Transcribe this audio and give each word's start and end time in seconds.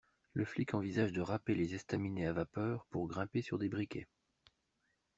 Le 0.33 0.45
flic 0.45 0.73
envisage 0.73 1.11
de 1.11 1.21
raper 1.21 1.53
les 1.53 1.75
estaminets 1.75 2.25
à 2.25 2.33
vapeur 2.33 2.87
pour 2.89 3.07
grimper 3.07 3.43
sur 3.43 3.59
des 3.59 3.69
briquets. 3.69 4.07